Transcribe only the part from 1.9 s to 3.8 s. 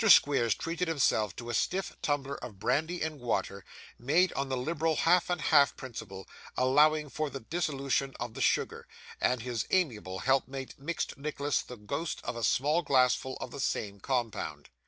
tumbler of brandy and water,